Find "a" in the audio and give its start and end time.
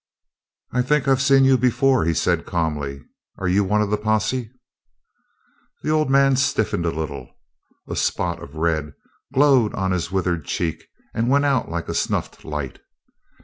6.87-6.89, 7.87-7.95, 11.87-11.93